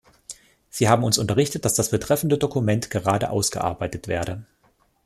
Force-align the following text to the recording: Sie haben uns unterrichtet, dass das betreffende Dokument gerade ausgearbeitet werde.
Sie 0.71 0.89
haben 0.89 1.03
uns 1.03 1.19
unterrichtet, 1.19 1.63
dass 1.63 1.75
das 1.75 1.91
betreffende 1.91 2.39
Dokument 2.39 2.89
gerade 2.89 3.29
ausgearbeitet 3.29 4.07
werde. 4.07 4.47